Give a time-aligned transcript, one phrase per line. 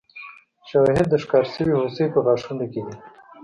[0.69, 2.95] شواهد د ښکار شوې هوسۍ په غاښونو کې دي.